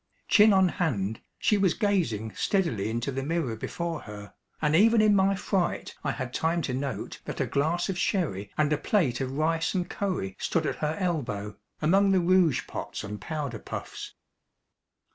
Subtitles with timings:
[0.27, 5.15] Chin on hand, she was gazing steadily into the mirror before her, and even in
[5.15, 9.21] my fright I had time to note that a glass of sherry and a plate
[9.21, 14.15] of rice and curry stood at her elbow, among the rouge pots and powder puffs.